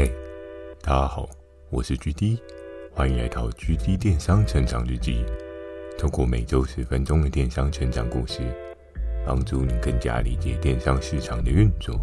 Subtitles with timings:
[0.00, 0.10] 嘿
[0.80, 1.28] 大家好，
[1.68, 2.38] 我是 GD，
[2.94, 5.26] 欢迎来到 GD 电商成长日记。
[5.98, 8.40] 透过每周十分钟的电商成长故事，
[9.26, 12.00] 帮助你更加理解电商市场的运作。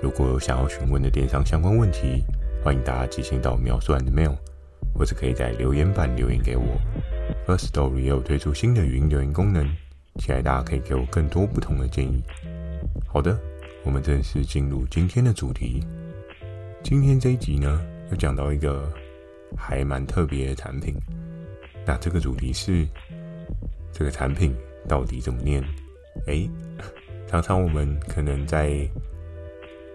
[0.00, 2.22] 如果有想要询问的电商相关问题，
[2.62, 4.36] 欢迎大家寄信到描述栏的 mail，
[4.94, 6.80] 或者可以在留言板留言给我。
[7.44, 9.68] Firstory 也有推出新的语音留言功能，
[10.20, 12.22] 期待大家可以给我更多不同的建议。
[13.04, 13.36] 好的，
[13.82, 15.84] 我们正式进入今天的主题。
[16.82, 18.90] 今天这一集呢，要讲到一个
[19.56, 20.94] 还蛮特别的产品。
[21.84, 22.86] 那这个主题是
[23.92, 24.54] 这个产品
[24.88, 25.62] 到底怎么念？
[26.26, 26.48] 诶，
[27.26, 28.88] 常常我们可能在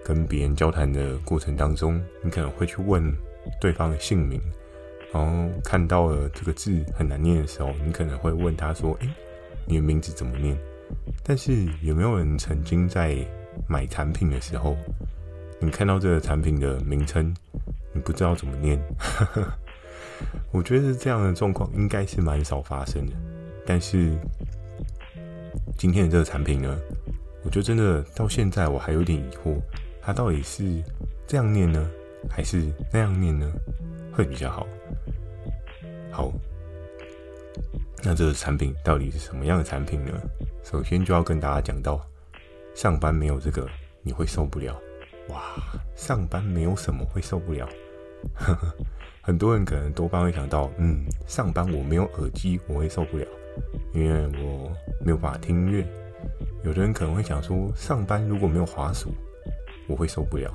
[0.03, 3.03] 跟别人交谈的过程当中，你可能会去问
[3.59, 4.39] 对方的姓名，
[5.11, 9.09] 然后看到了这个字很难念的时候，你可能会问他说：“诶，
[9.65, 10.55] 你的名字怎么念？”
[11.23, 13.17] 但是有没有人曾经在
[13.67, 14.77] 买产品的时候，
[15.63, 17.33] 你看到这个产品的名称，
[17.93, 18.77] 你不知道怎么念，
[20.51, 23.13] 我觉得这样的状况应该是蛮少发生的。
[23.65, 24.11] 但是
[25.77, 26.77] 今天的这个产品呢，
[27.45, 29.55] 我觉得真的到现在我还有点疑惑，
[30.01, 30.83] 它到底是
[31.25, 31.89] 这样念呢，
[32.29, 32.61] 还是
[32.91, 33.49] 那样念呢，
[34.11, 34.67] 会比较好？
[36.11, 36.29] 好，
[38.03, 40.11] 那这个产品到底是什么样的产品呢？
[40.61, 42.05] 首先就要跟大家讲到，
[42.75, 43.65] 上班没有这个
[44.01, 44.77] 你会受不了。
[45.29, 45.41] 哇，
[45.95, 47.67] 上班没有什么会受不了。
[48.35, 48.73] 呵呵，
[49.21, 53.25] 很多人可能多半会想到，嗯，上班我没有耳机我会受不了，
[53.93, 55.85] 因为我没有办法听音乐。
[56.63, 59.13] 有的人可能会想说，上班如果没有滑鼠，
[59.87, 60.53] 我会受不了，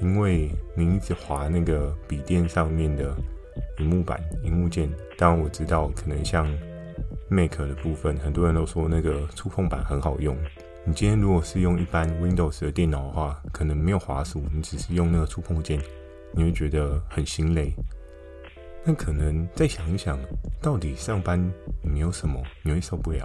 [0.00, 3.14] 因为你一直滑那个笔电上面的
[3.78, 4.90] 荧幕板、荧幕键。
[5.16, 6.46] 当然我知道，可能像
[7.28, 10.36] Mac 的部分，很多人都说那个触控板很好用。
[10.82, 15.78] 你今天如果是用一般 Windows 的电脑的话，可能没有滑鼠，你只是用那个触控键，
[16.32, 17.72] 你会觉得很心累。
[18.82, 20.18] 那可能再想一想，
[20.62, 21.38] 到底上班
[21.82, 23.24] 没有什么你会受不了？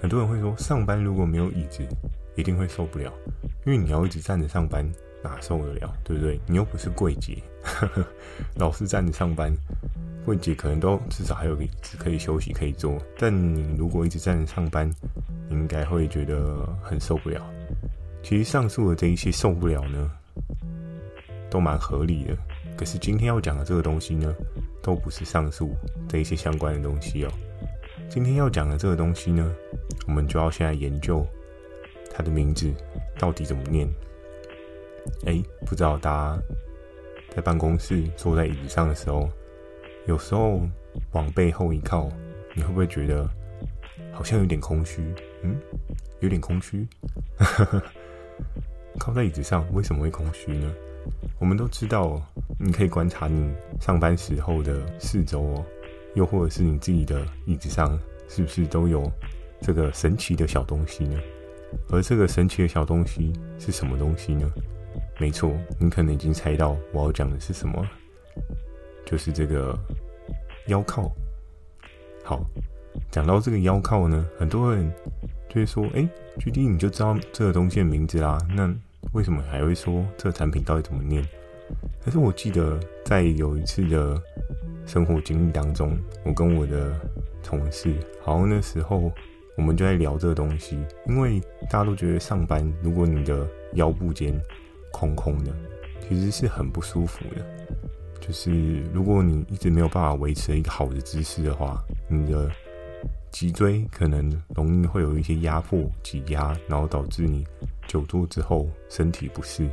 [0.00, 1.86] 很多人会说，上班如果没有椅子，
[2.34, 3.12] 一定会受不了，
[3.64, 4.84] 因为你要一直站着上班，
[5.28, 5.92] 哪受得了？
[6.04, 6.40] 对不对？
[6.46, 7.42] 你又不是柜姐，
[8.56, 9.52] 老是站着上班。
[10.24, 14.90] 柜姐可能都至少还有个椅子可以休息可以坐，但你如果一直站着上班，
[15.48, 17.40] 你应该会觉得很受不了。
[18.24, 20.10] 其实上述的这一些受不了呢，
[21.48, 22.36] 都蛮合理的。
[22.76, 24.34] 可是今天要讲的这个东西呢，
[24.82, 25.76] 都不是上述
[26.08, 27.30] 这一些相关的东西哦。
[28.08, 29.54] 今天要讲的这个东西呢，
[30.08, 31.24] 我们就要先来研究
[32.12, 32.68] 它的名字
[33.16, 33.88] 到底怎么念。
[35.26, 36.42] 哎，不知道大家
[37.30, 39.28] 在办公室坐在椅子上的时候。
[40.06, 40.60] 有时候
[41.10, 42.08] 往背后一靠，
[42.54, 43.28] 你会不会觉得
[44.12, 45.02] 好像有点空虚？
[45.42, 45.60] 嗯，
[46.20, 46.86] 有点空虚。
[49.00, 50.72] 靠在椅子上为什么会空虚呢？
[51.40, 52.22] 我们都知道，
[52.56, 55.66] 你可以观察你上班时候的四周哦，
[56.14, 59.10] 又或者是你自己的椅子上是不是都有
[59.60, 61.18] 这个神奇的小东西呢？
[61.90, 64.48] 而这个神奇的小东西是什么东西呢？
[65.18, 67.86] 没错，你可能已经猜到我要讲的是什么。
[69.04, 69.78] 就是这个
[70.66, 71.10] 腰靠。
[72.24, 72.44] 好，
[73.10, 74.92] 讲到这个腰靠呢，很多人
[75.48, 76.06] 就会说：“哎
[76.38, 78.68] ，GD 你就知道这个东西的名字啦，那
[79.12, 81.24] 为什么还会说这个产品到底怎么念？”
[82.04, 84.20] 可是我记得在有一次的
[84.86, 86.92] 生活经历当中，我跟我的
[87.42, 89.10] 同事，好像那时候
[89.56, 91.40] 我们就在聊这个东西，因为
[91.70, 94.36] 大家都觉得上班如果你的腰部间
[94.96, 95.52] 空空的，
[96.08, 97.44] 其实是很不舒服的。
[98.18, 102.50] 就是如果你一直没有办法维持一个好的姿势的话，你的
[103.30, 107.46] 脊椎可能容易会有一些压迫、挤压，然后导致你
[107.86, 109.68] 久坐之后身体不适。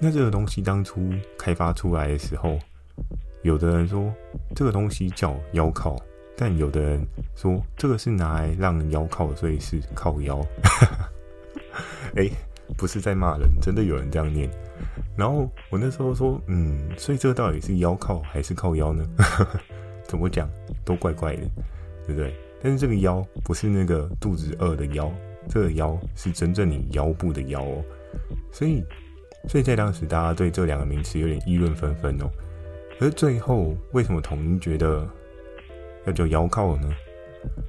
[0.00, 2.58] 那这个东西当初开发出来的时候，
[3.42, 4.10] 有的人说
[4.56, 5.96] 这个东西叫腰靠，
[6.34, 10.40] 但有的人说这个是拿来让腰靠，所以是靠腰。
[12.16, 12.28] 哎，
[12.76, 14.50] 不是在骂人，真的有人这样念。
[15.16, 19.06] 然后我那时候说，嗯，所以这个到底是腰靠还是靠腰呢？
[20.04, 20.48] 怎么讲
[20.84, 21.42] 都怪怪的，
[22.06, 22.34] 对不对？
[22.62, 25.12] 但是这个腰不是那个肚子饿的腰，
[25.48, 27.84] 这个腰是真正你腰部的腰哦。
[28.50, 28.82] 所以，
[29.48, 32.30] 所以在当时大家对这两个名词有点议论纷纷哦。
[33.00, 35.08] 而最后为什么统一觉得
[36.06, 36.88] 要叫腰靠呢？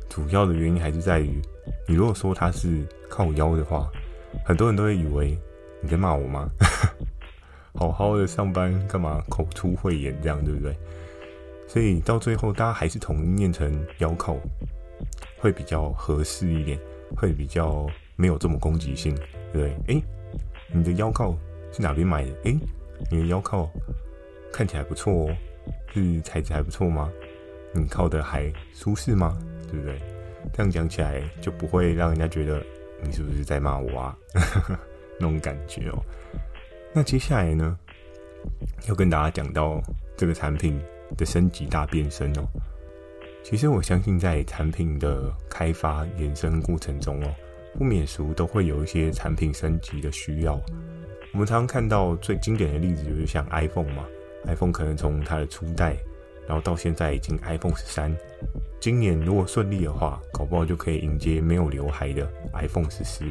[0.07, 1.41] 主要的原因还是在于，
[1.87, 3.91] 你如果说它是靠腰的话，
[4.43, 5.37] 很多人都会以为
[5.81, 6.49] 你在骂我吗？
[7.75, 10.75] 好好的上班干嘛口出秽言这样对不对？
[11.67, 14.37] 所以到最后大家还是统一念成腰靠，
[15.39, 16.79] 会比较合适一点，
[17.17, 17.85] 会比较
[18.15, 19.13] 没有这么攻击性，
[19.51, 19.95] 对不对？
[19.95, 20.03] 诶，
[20.71, 21.35] 你的腰靠
[21.71, 22.31] 是哪边买的？
[22.43, 22.57] 诶，
[23.11, 23.69] 你的腰靠
[24.53, 25.37] 看起来不错哦，
[25.93, 27.11] 是材质还不错吗？
[27.73, 29.37] 你靠的还舒适吗？
[29.69, 29.99] 对不对？
[30.53, 32.63] 这样讲起来就不会让人家觉得
[33.05, 34.17] 你是不是在骂我啊？
[35.19, 36.03] 那种感觉哦。
[36.93, 37.77] 那接下来呢，
[38.87, 39.81] 要跟大家讲到
[40.17, 40.81] 这个产品
[41.15, 42.43] 的升级大变身哦。
[43.43, 47.35] 其实我相信，在产品的开发衍生过程中哦，
[47.77, 50.59] 不免俗都会有一些产品升级的需要。
[51.31, 54.05] 我们常常看到最经典的例子就是像 iPhone 嘛
[54.45, 55.95] ，iPhone 可能从它的初代，
[56.47, 58.15] 然后到现在已经 iPhone 十三，
[58.79, 63.25] 今年如果顺利的话，搞不好就可以迎接没有刘海的 iPhone 十四，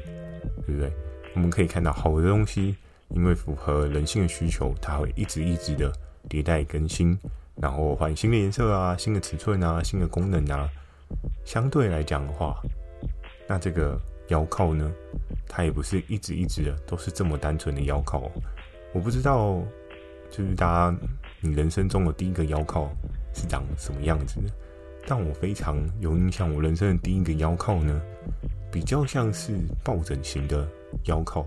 [0.67, 0.93] 对不对？
[1.35, 2.77] 我们可以看到好的东西。
[3.11, 5.93] 因为符合人性的需求，它会一直一直的
[6.29, 7.17] 迭代更新，
[7.55, 10.69] 然后换新的颜色啊、新的尺寸啊、新的功能啊。
[11.45, 12.57] 相对来讲的话，
[13.47, 13.97] 那这个
[14.29, 14.91] 腰靠呢，
[15.47, 18.29] 它也不是一直一直的都是这么单纯的腰靠。
[18.93, 19.63] 我不知道，
[20.31, 20.99] 就是大家
[21.45, 22.91] 你人生中的第一个腰靠
[23.35, 24.51] 是长什么样子的，
[25.07, 28.01] 但我非常有印象，我人生的第一个腰靠呢，
[28.73, 29.53] 比较像是
[29.85, 30.67] 抱枕型的
[31.05, 31.45] 腰靠。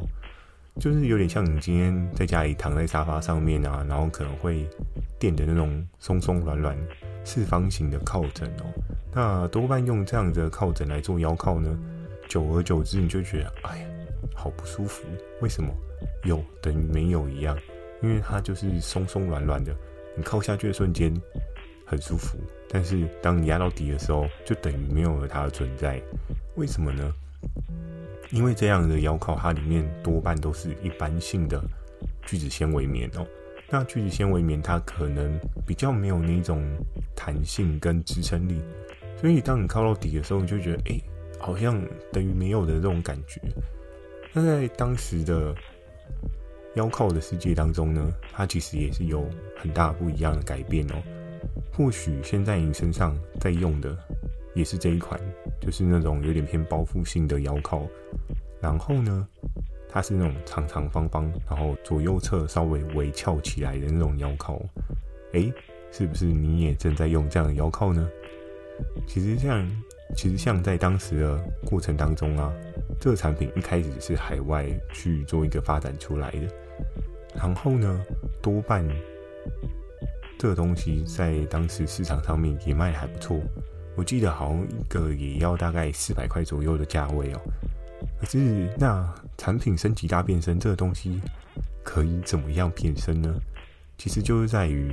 [0.80, 4.70] 就是有点像你今天在家里躺在沙发上面啊，然后可能会
[5.18, 6.78] 垫的那种松松软软
[7.24, 8.66] 四方形的靠枕哦。
[9.12, 11.76] 那多半用这样的靠枕来做腰靠呢，
[12.30, 13.86] 久而久之你就觉得，哎呀，
[14.36, 15.04] 好不舒服。
[15.42, 15.74] 为什么？
[16.26, 17.58] 有等于没有一样，
[18.04, 19.76] 因为它就是松松软软的，
[20.18, 21.14] 你靠下去的瞬间
[21.86, 22.38] 很舒服，
[22.68, 26.02] 但是当你压到底的时候，就等于没有了它的存在。
[26.56, 27.14] 为什么呢？
[28.32, 31.64] 因为这样的腰靠，它里面多半都是一般性的
[32.26, 33.26] 聚酯纤维棉哦。
[33.70, 36.62] 那聚酯纤维棉它可能比较没有那种
[37.16, 38.60] 弹性跟支撑力，
[39.22, 41.00] 所以当你靠到底的时候，你就觉得哎，
[41.40, 41.82] 好像
[42.12, 43.40] 等于没有的这种感觉。
[44.34, 45.56] 那在当时的
[46.78, 49.28] 腰靠的世界当中呢，它其实也是有
[49.58, 50.96] 很大不一样的改变哦。
[51.74, 53.94] 或许现在你身上在用的。
[54.56, 55.22] 也是这一款，
[55.62, 57.86] 就是那种有点偏包覆性的腰靠，
[58.60, 59.28] 然后呢，
[59.88, 64.60] 它是那种长长方方，然后左右侧稍微微翘起来的那种腰靠。
[65.34, 65.54] 诶，
[65.92, 68.10] 是不是你也正在用这样的腰靠呢？
[69.06, 69.64] 其实像，
[70.16, 72.52] 其实像在当时的过程当中啊，
[73.00, 76.48] 这个产品一开始是海外去做一个发展出来的，
[77.36, 78.02] 然后呢，
[78.42, 78.88] 多半
[80.38, 83.40] 这个东西在当时市场上面也卖得还不错。
[83.96, 87.42] 我记得好像一个也要大概四百块左右的价位哦。
[88.20, 88.38] 可是
[88.78, 91.20] 那产品升级大变身这个东西
[91.84, 93.34] 可以怎么样变身呢？
[93.98, 94.92] 其实就是在于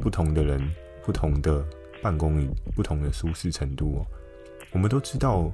[0.00, 0.60] 不同的人、
[1.04, 1.64] 不同的
[2.02, 4.06] 办公椅、不同的舒适程度哦。
[4.74, 5.50] 我们都知道，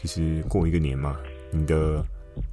[0.00, 1.16] 其实过一个年嘛，
[1.52, 2.04] 你的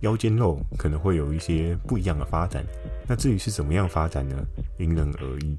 [0.02, 2.64] 腰间肉可能会有一些不一样的发展。
[3.08, 4.36] 那至于是怎么样发展呢？
[4.78, 5.58] 因人而异。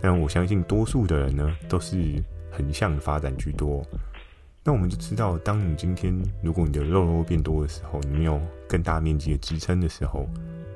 [0.00, 2.22] 但我相信多数的人呢，都是。
[2.54, 3.82] 横向发展居多，
[4.62, 8.38] 那我们就知道，当你今天如果你的肉肉变多的时候，你没有
[8.68, 10.28] 更大面积的支撑的时候，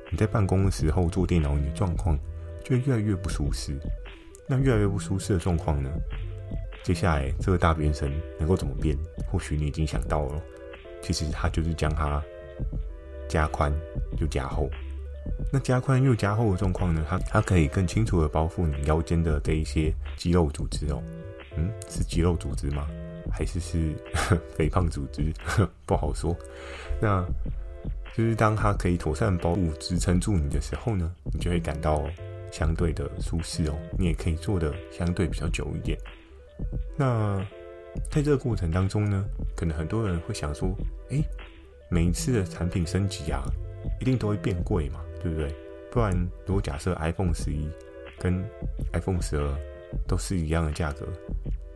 [0.09, 2.17] 你在办公的时候做电脑，你的状况
[2.63, 3.77] 就会越来越不舒适。
[4.47, 5.87] 那越来越不舒适的状况呢？
[6.87, 8.97] 接下来这个大变身能够怎么变？
[9.29, 10.41] 或许你已经想到了，
[11.01, 12.23] 其实它就是将它
[13.27, 13.69] 加宽
[14.21, 14.69] 又加厚。
[15.51, 17.05] 那加宽又加厚的状况呢？
[17.09, 21.03] 它它可以更清楚的包覆你腰间的这一些肌肉组织哦。
[21.57, 22.87] 嗯，是肌肉组织吗？
[23.29, 23.93] 还是是
[24.55, 25.33] 肥胖组织？
[25.85, 26.33] 不好说。
[27.01, 27.21] 那
[28.15, 32.09] 就是当它可以妥善包覆支撑住你的时候呢，你就会感到
[32.49, 33.77] 相对的舒适哦。
[33.99, 35.99] 你也可以做的相对比较久一点。
[36.95, 37.45] 那
[38.09, 40.69] 在这个过程当中呢，可能很多人会想说：
[41.09, 41.23] 诶，
[41.89, 43.43] 每一次的产品升级啊，
[43.99, 45.53] 一定都会变贵嘛，对不对？
[45.91, 46.11] 不然，
[46.45, 47.67] 如果假设 iPhone 十一
[48.19, 48.43] 跟
[48.93, 49.57] iPhone 十二
[50.07, 51.07] 都是一样的价格。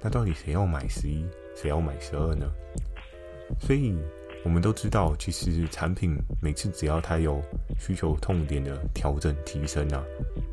[0.02, 2.52] 那到底谁要买十一，谁要买十二呢？
[3.60, 3.96] 所以
[4.44, 7.42] 我们都知道，其实产品每次只要它有
[7.80, 10.04] 需求痛点的调整提升啊，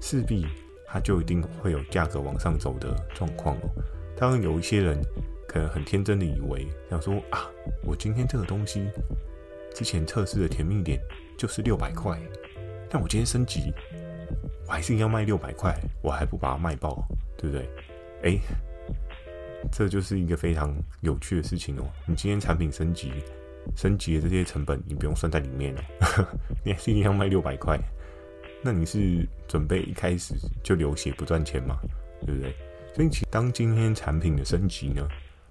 [0.01, 0.47] 势必
[0.87, 3.71] 它就一定会有价格往上走的状况哦。
[4.19, 5.01] 当然，有一些人
[5.47, 7.49] 可能很天真的以为，想说啊，
[7.85, 8.89] 我今天这个东西
[9.75, 11.01] 之前测试的甜蜜点
[11.37, 12.21] 就是六百块，
[12.91, 13.73] 但我今天升级，
[14.67, 15.73] 我还是要卖六百块，
[16.03, 17.07] 我还不把它卖爆，
[17.37, 17.71] 对不对？
[18.23, 18.41] 诶。
[19.73, 21.83] 这就是一个非常有趣的事情哦。
[22.07, 23.13] 你今天产品升级，
[23.75, 26.27] 升级的这些成本你不用算在里面哦。
[26.65, 27.77] 你还是一样卖六百块，
[28.63, 31.77] 那你是准备一开始就流血不赚钱吗？
[32.25, 32.55] 对不对？
[32.99, 35.07] 所以，当今天产品的升级呢，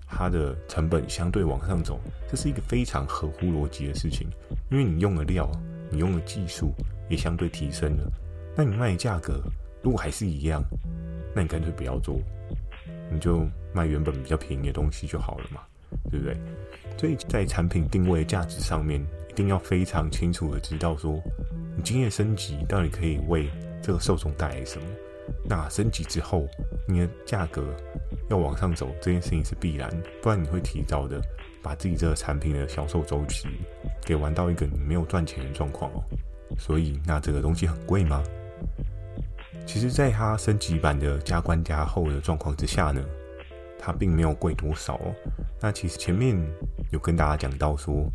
[0.05, 1.97] 它的成本相对往上走，
[2.29, 4.27] 这是一个非常合乎逻辑的事情。
[4.69, 5.49] 因为你用的料，
[5.89, 6.73] 你用的技术
[7.09, 8.11] 也相对提升了，
[8.53, 9.41] 那你卖的价格
[9.81, 10.61] 如果还是一样，
[11.33, 12.19] 那你干脆不要做，
[13.09, 15.61] 你就卖原本比较便宜的东西就好了嘛，
[16.11, 16.37] 对不对？
[16.97, 21.13] 所以在产品定位价值上面，一定要非常清楚的知道说，
[21.77, 23.49] 你今天的升级到底可以为
[23.81, 24.85] 这个受众带来什么。
[25.45, 26.47] 那升级之后，
[26.87, 27.63] 你的价格
[28.29, 29.89] 要往上走，这件事情是必然，
[30.21, 31.21] 不然你会提早的
[31.61, 33.47] 把自己这个产品的销售周期
[34.05, 36.03] 给玩到一个你没有赚钱的状况哦。
[36.57, 38.23] 所以，那这个东西很贵吗？
[39.65, 43.03] 其实，在它升级版的加宽加厚的状况之下呢，
[43.77, 45.13] 它并没有贵多少哦。
[45.59, 46.37] 那其实前面
[46.91, 48.09] 有跟大家讲到说，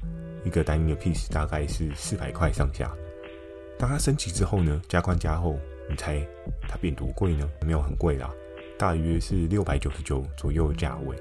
[0.45, 2.91] 一个单一的 piece 大概是四百块上下。
[3.79, 5.59] 当它升级之后呢，加宽加厚。
[5.93, 6.27] 你猜
[6.63, 7.47] 它变多贵呢？
[7.61, 8.33] 没有很贵啦，
[8.79, 11.15] 大约是六百九十九左右的价位。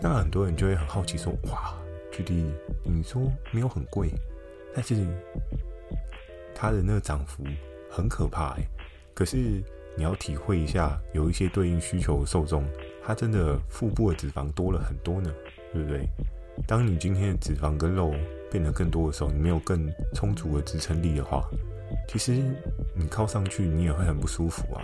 [0.00, 1.74] 那很多人就会很好奇说：“哇，
[2.12, 2.46] 具体
[2.84, 4.08] 你说没有很贵，
[4.72, 5.04] 但是
[6.54, 7.42] 它的那个涨幅
[7.90, 8.62] 很可怕哎。
[9.14, 9.36] 可是
[9.96, 12.64] 你要体会一下，有一些对应需求的受众，
[13.02, 15.34] 它真的腹部的脂肪多了很多呢，
[15.72, 16.06] 对不对？
[16.68, 18.14] 当你今天的脂肪跟肉
[18.48, 21.42] 变得更多的时候，你没有更充足的支撑力的话。
[22.08, 22.42] 其实
[22.94, 24.82] 你靠上去，你也会很不舒服啊。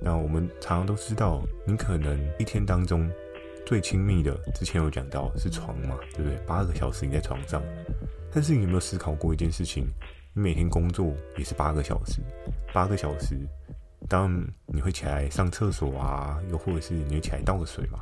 [0.00, 3.10] 那我们常常都知道，你可能一天当中
[3.66, 6.38] 最亲密的，之前有讲到是床嘛，对不对？
[6.46, 7.62] 八个小时你在床上，
[8.32, 9.86] 但是你有没有思考过一件事情？
[10.32, 12.20] 你每天工作也是八个小时，
[12.72, 13.36] 八个小时，
[14.08, 17.98] 当你会起来上厕所啊，又或者是你起来倒个水嘛。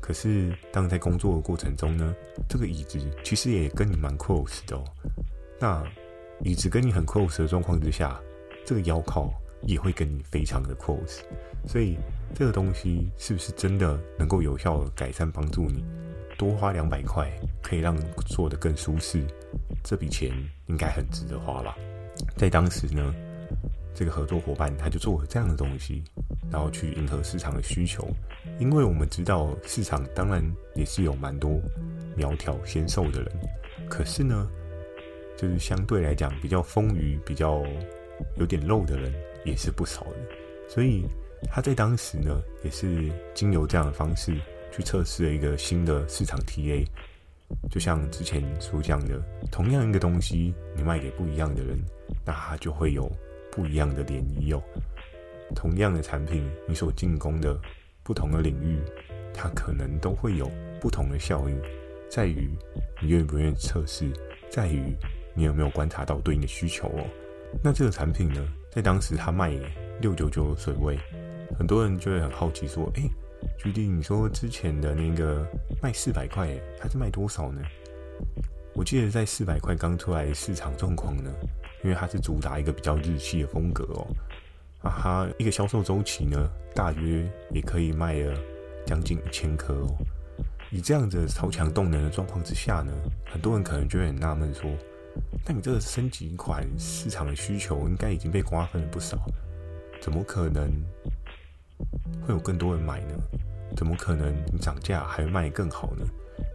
[0.00, 2.14] 可是当在工作的过程中呢，
[2.48, 4.84] 这个椅子其实也跟你蛮 close 的哦。
[5.60, 5.84] 那
[6.42, 8.20] 椅子跟你很 close 的状况之下，
[8.66, 9.32] 这个腰靠
[9.62, 11.20] 也会跟你非常的 close，
[11.68, 11.96] 所以
[12.34, 15.84] 这个东西是不是真的能够有效的改善帮助你？
[16.36, 17.30] 多花两百块
[17.62, 17.96] 可以让
[18.26, 19.24] 做得更舒适，
[19.84, 20.32] 这笔钱
[20.66, 21.76] 应该很值得花吧？
[22.36, 23.14] 在当时呢，
[23.94, 26.02] 这个合作伙伴他就做了这样的东西，
[26.50, 28.04] 然后去迎合市场的需求，
[28.58, 30.44] 因为我们知道市场当然
[30.74, 31.60] 也是有蛮多
[32.16, 33.32] 苗条纤瘦的人，
[33.88, 34.50] 可是呢。
[35.38, 37.62] 就是相对来讲比较丰腴、比较
[38.36, 39.12] 有点肉的人
[39.44, 40.16] 也是不少的，
[40.68, 41.04] 所以
[41.50, 44.34] 他在当时呢，也是经由这样的方式
[44.72, 46.86] 去测试了一个新的市场 TA。
[47.70, 51.78] 就像之前所讲的，同样一个东西，你卖给不一样的人，
[52.24, 53.10] 那他就会有
[53.52, 54.62] 不一样的涟漪哦。
[55.54, 57.58] 同样的产品，你所进攻的
[58.02, 58.78] 不同的领域，
[59.32, 61.60] 它可能都会有不同的效应，
[62.10, 62.50] 在于
[63.00, 64.10] 你愿不愿意测试，
[64.50, 64.94] 在于。
[65.38, 67.04] 你有没有观察到对应的需求哦？
[67.62, 69.52] 那这个产品呢，在当时它卖
[70.00, 70.98] 六九九水位，
[71.58, 73.02] 很多人就会很好奇说：“哎
[73.58, 75.44] ，GD，你说之前的那个
[75.82, 76.48] 卖四百块，
[76.78, 77.60] 它是卖多少呢？”
[78.72, 81.30] 我记得在四百块刚出来市场状况呢，
[81.82, 84.06] 因为它是主打一个比较日系的风格哦，
[84.82, 88.38] 啊哈，一个销售周期呢，大约也可以卖了
[88.86, 89.96] 将近一千颗哦。
[90.70, 92.92] 以这样子超强动能的状况之下呢，
[93.24, 94.70] 很多人可能就会很纳闷说。
[95.46, 99.18] 那你这个升级款市场的需求应该已经被瓜分了不少，
[100.00, 100.70] 怎么可能
[102.26, 103.14] 会有更多人买呢？
[103.76, 106.06] 怎么可能你涨价还会卖得更好呢？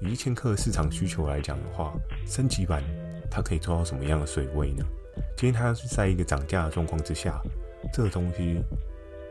[0.02, 1.94] 以一千颗市场需求来讲的话，
[2.26, 2.84] 升级版
[3.30, 4.84] 它可以做到什么样的水位呢？
[5.38, 7.40] 今天它是在一个涨价的状况之下，
[7.94, 8.62] 这个东西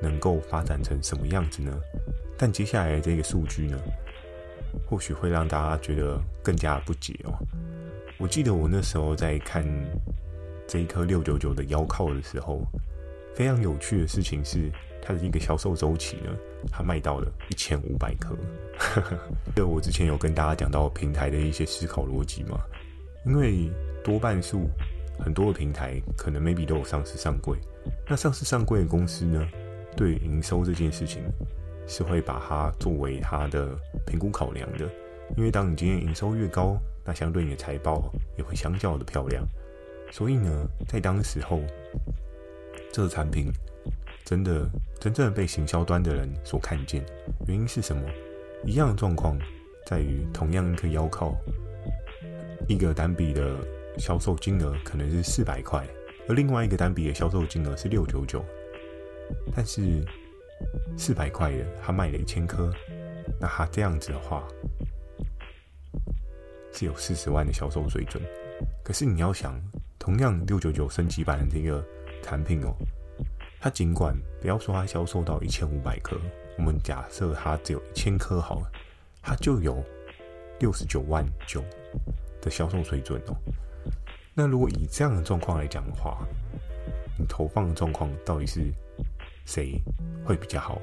[0.00, 1.72] 能够发展成什么样子呢？
[2.36, 3.78] 但接下来这个数据呢，
[4.86, 7.34] 或许会让大家觉得更加不解哦。
[8.20, 9.64] 我记得我那时候在看
[10.68, 12.60] 这一颗六九九的腰靠的时候，
[13.34, 16.30] 非常有趣的事情是，它的一个销售周期呢，
[16.70, 18.36] 它卖到了一千五百颗。
[19.56, 22.60] 这我之前有跟大家讲到平台的一些思考逻辑嘛，
[23.24, 23.70] 因为
[24.04, 24.68] 多半数
[25.18, 27.56] 很多的平台可能 maybe 都有上市上柜，
[28.06, 29.48] 那上市上柜的公司呢，
[29.96, 31.22] 对营收这件事情
[31.86, 33.74] 是会把它作为它的
[34.06, 34.86] 评估考量的，
[35.36, 36.76] 因为当你今天营收越高。
[37.02, 39.42] 那相对你的财报也会相较的漂亮，
[40.12, 41.58] 所以呢，在当时候，
[42.92, 43.50] 这个产品
[44.22, 44.68] 真的
[45.00, 47.02] 真正被行销端的人所看见，
[47.48, 48.02] 原因是什么？
[48.66, 49.36] 一样的状况
[49.86, 51.34] 在于同样一颗腰靠，
[52.68, 53.56] 一个单笔的
[53.96, 55.84] 销售金额可能是四百块，
[56.28, 58.44] 而另外一个单笔的销售金额是六九九，
[59.56, 60.04] 但是
[60.98, 62.70] 四百块的他卖了一千颗，
[63.40, 64.46] 那他这样子的话。
[66.72, 68.22] 是有四十万的销售水准，
[68.82, 69.60] 可是你要想，
[69.98, 71.84] 同样六九九升级版的这个
[72.22, 72.74] 产品哦，
[73.60, 76.16] 它尽管不要说它销售到一千五百颗，
[76.56, 78.70] 我们假设它只有一千颗好了，
[79.20, 79.82] 它就有
[80.58, 81.62] 六十九万九
[82.40, 83.36] 的销售水准哦。
[84.32, 86.26] 那如果以这样的状况来讲的话，
[87.18, 88.72] 你投放的状况到底是
[89.44, 89.74] 谁
[90.24, 90.80] 会比较好，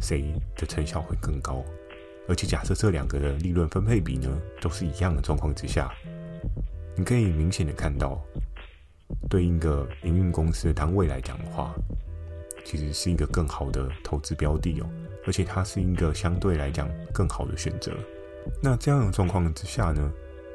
[0.00, 1.64] 谁的成效会更高。
[2.28, 4.28] 而且假设这两个的利润分配比呢
[4.60, 5.92] 都是一样的状况之下，
[6.96, 8.20] 你可以明显的看到，
[9.28, 11.74] 对应一个营运公司的单位来讲的话，
[12.64, 14.86] 其实是一个更好的投资标的哦，
[15.26, 17.92] 而且它是一个相对来讲更好的选择。
[18.62, 20.12] 那这样的状况之下呢，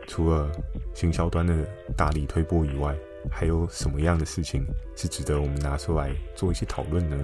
[0.07, 0.49] 除了
[0.93, 1.53] 行销端的
[1.97, 2.95] 大力推波以外，
[3.29, 7.17] 还有什么样的事情是值得我们拿出来做一些讨论呢？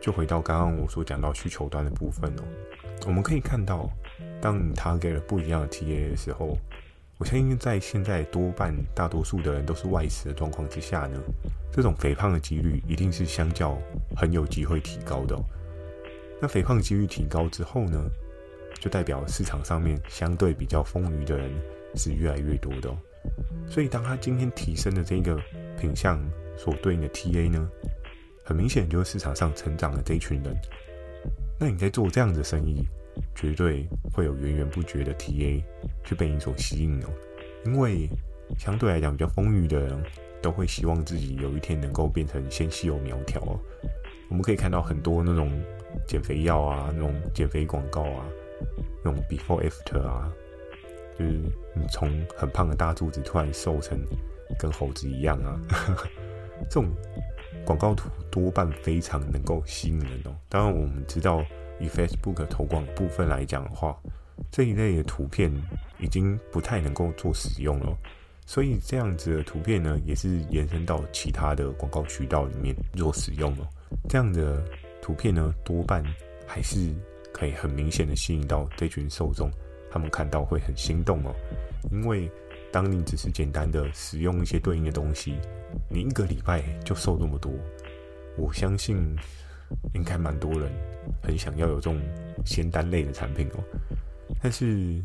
[0.00, 2.42] 就回到刚刚我所讲到需求端的部分哦，
[3.06, 3.88] 我们可以看到，
[4.40, 6.58] 当你 target 了不一样的 TA 的时候，
[7.18, 11.18] 我相信在现在多半大多数的人都是外食的状况之下呢，
[11.72, 13.78] 这种肥胖的几率一定是相较
[14.16, 15.36] 很有机会提高的。
[16.40, 17.98] 那肥胖几率提高之后呢，
[18.78, 21.50] 就代表市场上面相对比较丰腴的人
[21.96, 22.94] 是越来越多的。
[23.66, 25.40] 所以当他今天提升的这个
[25.78, 26.20] 品相
[26.56, 27.68] 所对应的 TA 呢，
[28.44, 30.54] 很明显就是市场上成长的这一群人。
[31.58, 32.86] 那你在做这样的生意，
[33.34, 35.62] 绝对会有源源不绝的 TA
[36.04, 37.08] 去被你所吸引哦。
[37.66, 38.08] 因为
[38.58, 40.02] 相对来讲比较丰腴的人，
[40.40, 43.58] 都会希望自己有一天能够变成纤细又苗条哦。
[44.28, 45.50] 我们可以看到很多那种
[46.06, 48.24] 减肥药啊，那种减肥广告啊。
[49.04, 50.28] 那种 before after 啊，
[51.16, 51.30] 就是
[51.74, 53.96] 你从很胖的大肚子突然瘦成
[54.58, 55.60] 跟猴子一样啊，
[56.68, 56.90] 这种
[57.68, 60.34] 广告图多半非常能够吸引人哦。
[60.48, 61.44] 当然，我们知道
[61.78, 63.94] 以 Facebook 投广部分来讲的话，
[64.50, 65.52] 这一类的图片
[65.98, 67.94] 已经不太能够做使用了，
[68.46, 73.68] 所以这样子的图片呢，也是延伸到其他的广告渠道里面做使用了。
[74.08, 74.64] 这样的
[75.02, 76.02] 图片呢，多半
[76.46, 76.94] 还是。
[77.30, 79.48] 可以很明显的吸引到这群受众，
[79.92, 81.32] 他们看到会很心动哦。
[81.92, 82.28] 因为
[82.70, 85.34] 当你只是简单的使用一些对应的东西，
[85.90, 87.52] 你一个礼拜就瘦这么多，
[88.36, 88.96] 我相信
[89.94, 90.70] 应该蛮多人
[91.22, 92.00] 很想要有这种
[92.44, 93.64] 仙丹类的产品哦。
[94.42, 95.00] 但是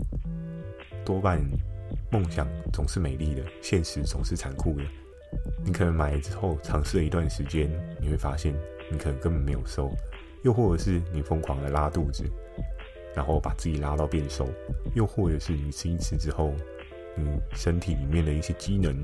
[1.06, 1.42] 多半
[2.12, 4.84] 梦想总是美丽的，现实总是残酷的。
[5.66, 8.54] 你可能买了之后尝试了一段时间，你会发现
[8.92, 9.90] 你可能根本没有瘦。
[10.44, 12.26] 又或者是你疯狂的拉肚子，
[13.16, 14.46] 然后把自己拉到变瘦；
[14.94, 16.54] 又或者是你吃一次之后，
[17.16, 18.96] 你身体里面的一些机能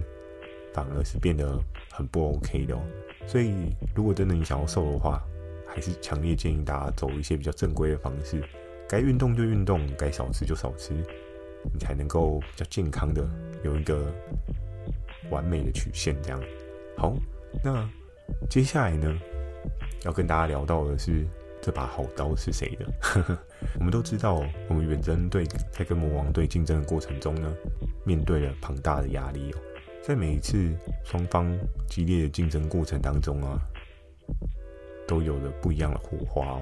[0.73, 1.59] 反而是变得
[1.91, 2.81] 很不 OK 的哦。
[3.27, 5.23] 所以，如果真的你想要瘦的话，
[5.67, 8.43] 还是强烈建议大家走一些比较正规的方式，
[8.87, 10.93] 该运动就运动，该少吃就少吃，
[11.73, 13.27] 你才能够比较健康的
[13.63, 14.11] 有一个
[15.29, 16.15] 完美的曲线。
[16.23, 16.41] 这样，
[16.97, 17.15] 好，
[17.63, 17.87] 那
[18.49, 19.15] 接下来呢？
[20.05, 21.25] 要跟大家聊到的是
[21.61, 22.85] 这把好刀是谁的？
[23.79, 27.53] 我们都知道，我们远征队在跟魔王队竞争的过程中呢，
[28.05, 29.57] 面对了庞大的压力哦。
[30.01, 31.53] 在每一次双方
[31.87, 33.59] 激烈的竞争过程当中啊，
[35.07, 36.61] 都有了不一样的火花哦。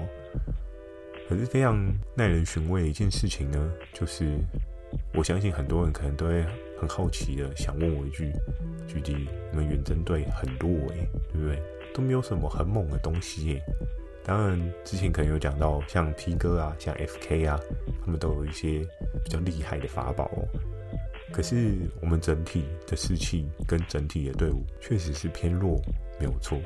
[1.28, 1.76] 可是非常
[2.16, 4.38] 耐人寻味的一件事情呢，就是
[5.14, 6.44] 我相信很多人可能都会
[6.80, 8.32] 很好奇的想问我一句：
[8.86, 11.62] 具体你们远征队很弱诶，对不对？
[11.94, 13.62] 都没有什么很猛的东西耶。
[14.28, 17.58] 当然，之前可能有讲到像 T 哥啊，像 FK 啊，
[18.04, 18.86] 他们都有一些
[19.24, 20.44] 比较厉害的法宝哦。
[21.32, 25.80] 可是我们整体的士气跟整体的队伍确实是偏弱，
[26.20, 26.60] 没有错。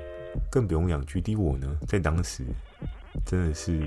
[0.51, 2.43] 更不用讲 GD 我呢，在当时
[3.25, 3.79] 真的是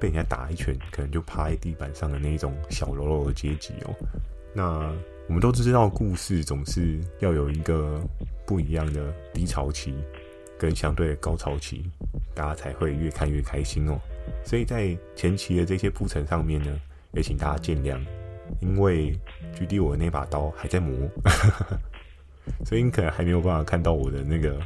[0.00, 3.94] 被人家打一拳，可能就趴在地板上的那一种小喽啰的阶级哦。
[4.54, 4.90] 那
[5.28, 8.00] 我们都知道，故事总是要有一个
[8.46, 9.94] 不一样的低潮期。
[10.58, 11.88] 跟相对的高潮期，
[12.34, 13.98] 大家才会越看越开心哦。
[14.44, 16.78] 所以在前期的这些铺陈上面呢，
[17.12, 17.98] 也请大家见谅，
[18.60, 19.18] 因为
[19.54, 20.94] 距离我那把刀还在磨，
[22.66, 24.60] 所以你可能还没有办法看到我的那个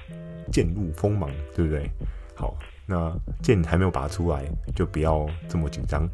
[0.50, 1.88] 剑入锋芒，对不对？
[2.35, 6.09] 好，那剑还没有拔出来，就不要这么紧张。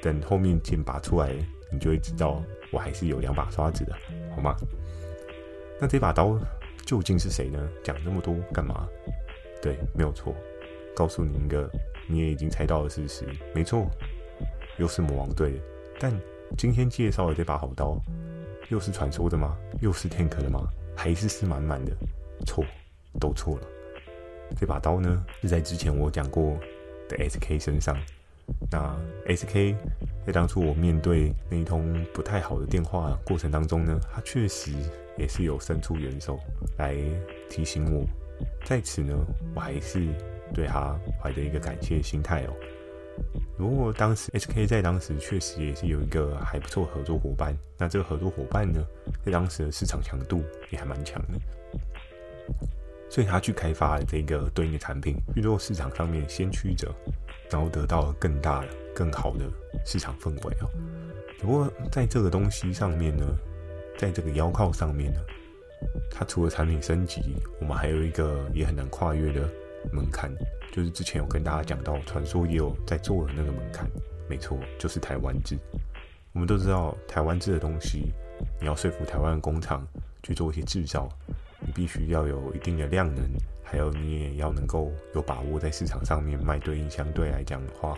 [0.00, 1.32] 等后面剑拔出来，
[1.72, 3.92] 你就会知道我还是有两把刷子的，
[4.34, 4.54] 好吗？
[5.80, 6.38] 那这把刀。
[6.86, 7.68] 究竟是谁呢？
[7.82, 8.88] 讲这么多干嘛？
[9.60, 10.34] 对，没有错。
[10.94, 11.70] 告诉你一个
[12.08, 13.90] 你也已经猜到的事实，没错，
[14.78, 15.60] 又是魔王队。
[15.98, 16.18] 但
[16.56, 17.98] 今天介绍的这把好刀，
[18.68, 19.58] 又是传说的吗？
[19.82, 20.60] 又是 Tank 的吗？
[20.96, 21.92] 还是是满满的？
[22.46, 22.64] 错，
[23.20, 23.66] 都错了。
[24.56, 26.56] 这把刀呢，是在之前我讲过
[27.08, 27.94] 的 SK 身上。
[28.70, 28.96] 那
[29.28, 29.74] SK
[30.26, 34.72] 在当初我面对那一通不太好的电话过程当中呢，他确实。
[35.18, 36.38] 也是有伸出援手
[36.76, 36.94] 来
[37.48, 38.04] 提醒我，
[38.66, 39.16] 在此呢，
[39.54, 40.06] 我还是
[40.52, 42.52] 对他怀着一个感谢的心态哦。
[43.56, 48.78] 如果当时 SK 在当时确实也是有一个还不错合作伙伴，那这个合作伙伴呢，
[49.24, 51.38] 在当时的市场强度也还蛮强的。
[53.08, 56.94] 所以他去开发了这个对应的产品，去做市场上面先驱者，
[57.50, 59.44] 然后得到更大的、更好的
[59.84, 60.68] 市场氛围哦。
[61.38, 63.24] 不过在这个东西上面呢，
[63.96, 65.20] 在这个腰靠上面呢，
[66.10, 67.20] 它除了产品升级，
[67.60, 69.48] 我们还有一个也很难跨越的
[69.92, 70.30] 门槛，
[70.72, 73.88] 就是之前有跟大家讲到，传说也有在做的那个门槛，
[74.28, 75.56] 没错，就是台湾制。
[76.32, 78.12] 我们都知道，台湾制的东西，
[78.60, 79.86] 你要说服台湾工厂
[80.22, 81.08] 去做一些制造。
[81.60, 83.24] 你必须要有一定的量能，
[83.62, 87.96] 还有你也要能够有把握在市场上面卖对应相对来讲的话，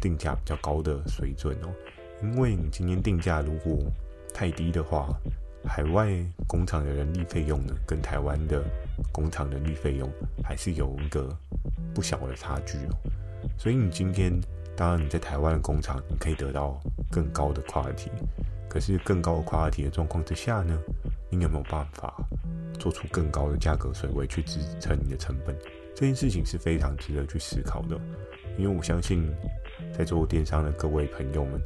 [0.00, 1.68] 定价比较高的水准哦。
[2.22, 3.78] 因为你今天定价如果
[4.34, 5.08] 太低的话，
[5.64, 6.08] 海外
[6.46, 8.62] 工厂的人力费用呢，跟台湾的
[9.12, 10.10] 工厂人力费用
[10.42, 11.28] 还是有一个
[11.94, 12.96] 不小的差距哦。
[13.58, 14.32] 所以你今天，
[14.76, 18.10] 当然你在台湾的工厂，你可以得到更高的跨提
[18.68, 20.78] 可是更高的跨提的状况之下呢，
[21.30, 22.14] 你有没有办法？
[22.80, 25.54] 做出更高的价格水位去支撑你的成本，
[25.94, 27.96] 这件事情是非常值得去思考的。
[28.58, 29.32] 因为我相信，
[29.96, 31.60] 在做电商的各位朋友们，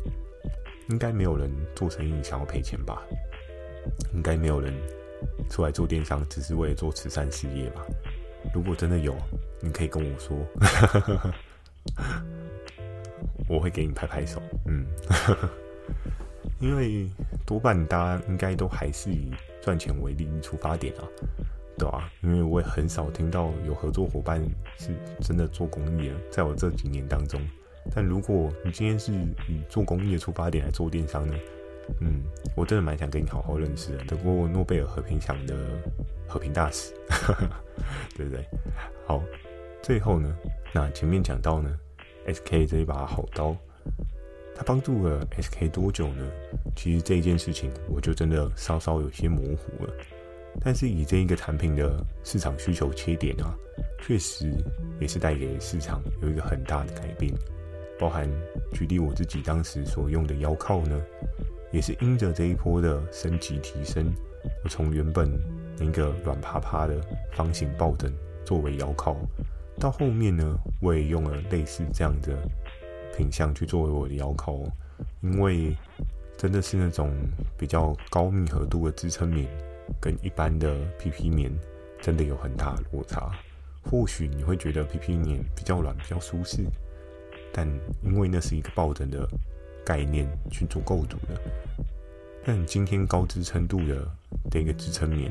[0.91, 3.01] 应该没有人做生意想要赔钱吧？
[4.13, 4.75] 应该没有人
[5.49, 7.83] 出来做电商只是为了做慈善事业吧？
[8.53, 9.17] 如果真的有，
[9.61, 10.37] 你可以跟我说，
[13.49, 14.43] 我会给你拍拍手。
[14.67, 14.85] 嗯，
[16.61, 17.09] 因为
[17.47, 19.31] 多半大家应该都还是以。
[19.65, 21.09] 赚钱为利益出发点啊，
[21.79, 24.45] 对啊，因为我也很少听到有合作伙伴
[24.77, 24.91] 是
[25.23, 27.41] 真的做公益的，在我这几年当中。
[27.91, 29.11] 但如果你今天是
[29.49, 31.35] 以做公益的出发点来做电商呢，
[32.03, 32.21] 嗯，
[32.55, 35.57] 我真的蛮想跟你好好认识的，得过诺贝尔和平奖的
[36.29, 36.93] 和平大使，
[38.19, 38.47] 对不对？
[39.07, 39.23] 好，
[39.83, 40.37] 最后呢，
[40.75, 41.75] 那前面讲到呢
[42.27, 43.57] ，SK 这一把好刀。
[44.57, 46.25] 它帮助了 SK 多久呢？
[46.77, 49.93] 其实这一件事情我就真的稍稍有些模糊了。
[50.61, 53.53] 但是以这一个产品的市场需求切点啊，
[54.01, 54.53] 确实
[55.01, 57.33] 也是带给市场有一个很大的改变。
[57.99, 58.29] 包含
[58.73, 61.01] 举例我自己当时所用的腰靠呢，
[61.73, 64.13] 也是因着这一波的升级提升，
[64.63, 65.29] 我从原本
[65.79, 67.01] 那个软趴趴的
[67.33, 68.13] 方形抱枕
[68.45, 69.17] 作为腰靠，
[69.81, 72.37] 到后面呢，我也用了类似这样的。
[73.17, 74.59] 品相去作为我的腰靠，
[75.23, 75.77] 因为
[76.37, 77.11] 真的是那种
[77.57, 79.49] 比较高密合度的支撑棉，
[80.01, 81.51] 跟一般的 PP 棉
[82.01, 83.31] 真的有很大的落差。
[83.83, 86.65] 或许你会觉得 PP 棉比较软、比较舒适，
[87.53, 87.69] 但
[88.03, 89.29] 因为那是一个抱枕的
[89.85, 91.39] 概念去做构筑的，
[92.45, 94.11] 但今天高支撑度的
[94.51, 95.31] 这个支撑棉，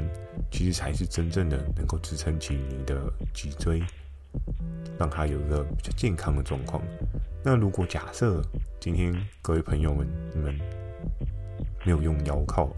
[0.51, 3.81] 其实才是真正的能够支撑起你的脊椎，
[4.99, 6.81] 让它有一个比较健康的状况。
[7.43, 8.41] 那如果假设
[8.79, 10.57] 今天各位朋友们你们
[11.85, 12.73] 没有用腰靠，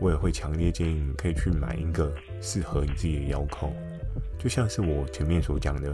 [0.00, 3.70] 我也会强烈建议你可以去买一个适合你自己的腰靠。
[4.38, 5.92] 就像是我前面所讲的，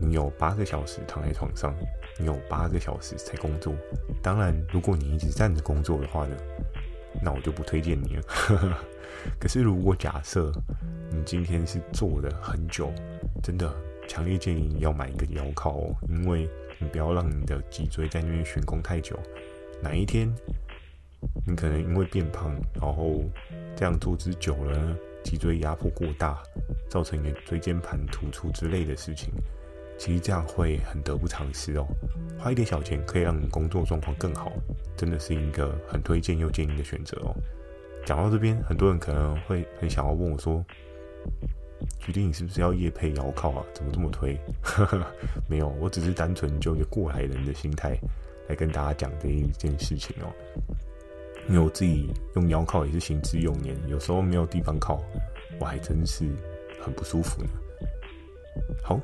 [0.00, 1.74] 你有八个小时躺在床上，
[2.18, 3.74] 你有八个小时在工作。
[4.22, 6.36] 当然，如果你一直站着工作的话呢，
[7.22, 8.78] 那我就不推荐你了。
[9.38, 10.52] 可是如果假设
[11.10, 12.92] 你今天是坐了很久，
[13.42, 13.72] 真的
[14.06, 16.48] 强烈建议你要买一个腰靠哦，因为。
[16.80, 19.18] 你不要让你的脊椎在那边悬空太久，
[19.82, 20.32] 哪一天
[21.44, 23.20] 你可能因为变胖，然后
[23.74, 26.40] 这样坐姿久了，脊椎压迫过大，
[26.88, 29.32] 造成你的椎间盘突出之类的事情，
[29.98, 31.86] 其实这样会很得不偿失哦。
[32.38, 34.52] 花一点小钱可以让你工作状况更好，
[34.96, 37.34] 真的是一个很推荐又建议的选择哦。
[38.06, 40.64] 讲到这边，很多人可能会很想要问我说。
[42.00, 43.64] 决定你是不是要夜配腰靠啊？
[43.72, 44.36] 怎么这么推？
[45.48, 47.96] 没有，我只是单纯就一个过来人的心态
[48.48, 50.26] 来跟大家讲这一件事情哦。
[51.48, 55.00] 因为我自己用腰靠也是行之有年，有时候没有地方靠，
[55.60, 56.24] 我还真是
[56.80, 57.50] 很不舒服呢。
[58.82, 59.00] 好，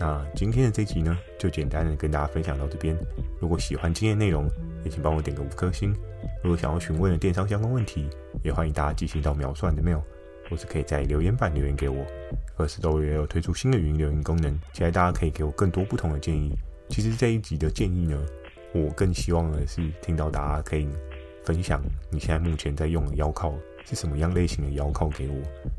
[0.00, 2.96] 那今天的这集呢，就简单的跟大家分享到这边。
[3.38, 4.48] 如果喜欢今天内容，
[4.82, 5.94] 也请帮我点个五颗星。
[6.42, 8.08] 如果想要询问的电商相关问题，
[8.42, 10.00] 也欢迎大家寄信到秒算的 mail。
[10.48, 12.04] 或是可以在留言板留言给我
[12.56, 16.52] 而石头也有推出新的语音留言功能，期待大家可以给我更多不同的建议。
[16.88, 18.20] 其实这一集的建议呢，
[18.74, 20.88] 我更希望的是听到大家可以
[21.44, 23.54] 分享你现在目前在用的腰靠
[23.90, 25.34] 是什么样类型的腰靠给我，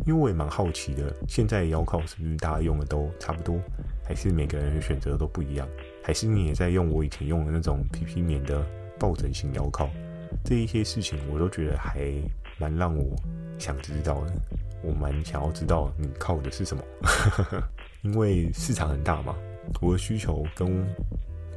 [0.06, 3.58] 因为我也蛮好奇的，现在的腰靠是不是大家用的都差不多，
[4.04, 5.66] 还是每个人的选择都不一样，
[6.04, 8.62] 还是你也在用我以前用的那种 PP 棉的
[9.00, 9.90] 抱枕型腰靠？
[10.44, 12.12] 这一些事情我都觉得还
[12.58, 13.16] 蛮让我
[13.58, 14.34] 想知道的。
[14.84, 16.84] 我蛮想要知道你靠的是什么，
[18.04, 19.36] 因为市场很大嘛，
[19.80, 20.86] 我的需求跟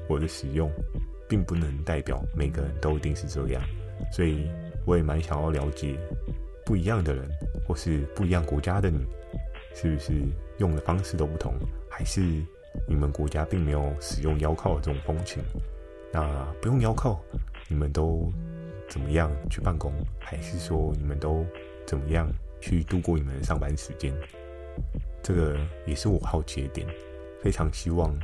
[0.09, 0.71] 我的使用，
[1.27, 3.63] 并不能代表每个人都一定是这样，
[4.13, 4.47] 所以
[4.85, 5.99] 我也蛮想要了解
[6.65, 7.29] 不一样的人，
[7.67, 8.99] 或是不一样国家的你，
[9.75, 10.13] 是不是
[10.59, 11.53] 用的方式都不同？
[11.91, 12.21] 还是
[12.89, 15.43] 你们国家并没有使用腰靠的这种风情？
[16.13, 17.21] 那不用腰靠，
[17.69, 18.33] 你们都
[18.89, 19.93] 怎么样去办公？
[20.19, 21.45] 还是说你们都
[21.87, 22.29] 怎么样
[22.61, 24.15] 去度过你们的上班时间？
[25.23, 26.87] 这个也是我好奇的点，
[27.41, 28.17] 非常希望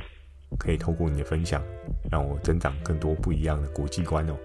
[0.59, 1.63] 可以透过你的分享，
[2.11, 4.35] 让我增长更多不一样的国际观哦。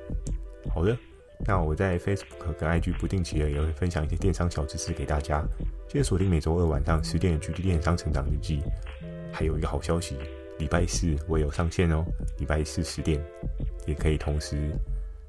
[0.72, 0.96] 好的，
[1.44, 5.44] 那我在 Facebook 跟 IG 不定期的也会分享一些电商小知识给大家，
[5.88, 8.62] 记得锁定每周二晚上十点的 GD 电商成长日记。
[9.32, 10.16] 还有一个好消息，
[10.58, 12.04] 礼拜四我也有上线哦，
[12.38, 13.22] 礼拜四十点
[13.86, 14.70] 也可以同时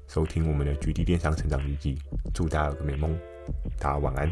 [0.06, 1.98] 收听我们的 GD 电商成长日记。
[2.32, 3.16] 祝大家有个美梦，
[3.78, 4.28] 大家晚安。